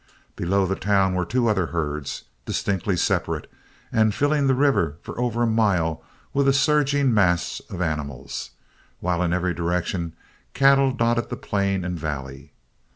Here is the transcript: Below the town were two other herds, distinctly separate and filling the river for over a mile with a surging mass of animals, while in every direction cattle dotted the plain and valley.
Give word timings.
Below 0.35 0.65
the 0.65 0.75
town 0.75 1.13
were 1.13 1.25
two 1.27 1.47
other 1.47 1.67
herds, 1.67 2.23
distinctly 2.47 2.97
separate 2.97 3.45
and 3.91 4.15
filling 4.15 4.47
the 4.47 4.55
river 4.55 4.97
for 5.03 5.19
over 5.21 5.43
a 5.43 5.45
mile 5.45 6.01
with 6.33 6.47
a 6.47 6.53
surging 6.53 7.13
mass 7.13 7.59
of 7.69 7.83
animals, 7.83 8.49
while 8.99 9.21
in 9.21 9.31
every 9.31 9.53
direction 9.53 10.13
cattle 10.55 10.91
dotted 10.91 11.29
the 11.29 11.37
plain 11.37 11.85
and 11.85 11.99
valley. 11.99 12.51